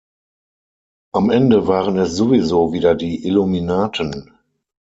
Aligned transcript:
Am 1.13 1.29
Ende 1.29 1.67
waren 1.67 1.95
es 1.99 2.15
sowieso 2.15 2.73
wieder 2.73 2.95
die 2.95 3.23
Illuminaten. 3.27 4.35